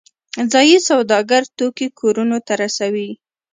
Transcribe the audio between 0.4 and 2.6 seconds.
ځایی سوداګر توکي کورونو ته